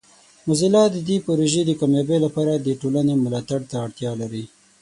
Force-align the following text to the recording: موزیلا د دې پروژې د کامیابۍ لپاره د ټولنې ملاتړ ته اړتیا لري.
موزیلا 0.47 0.83
د 0.91 0.97
دې 1.07 1.17
پروژې 1.27 1.61
د 1.65 1.71
کامیابۍ 1.79 2.17
لپاره 2.25 2.53
د 2.55 2.67
ټولنې 2.81 3.13
ملاتړ 3.23 3.59
ته 3.69 3.75
اړتیا 3.85 4.11
لري. 4.21 4.43